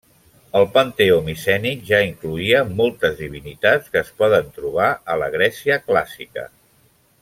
[0.59, 6.53] El panteó micènic ja incloïa moltes divinitats que es poden trobar a la Grècia clàssica.